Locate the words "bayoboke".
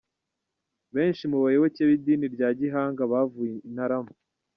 1.43-1.81